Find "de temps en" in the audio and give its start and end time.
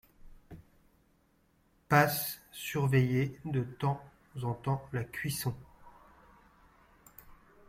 3.45-4.55